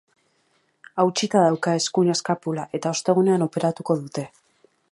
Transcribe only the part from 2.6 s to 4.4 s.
eta ostegunean operatuko dute.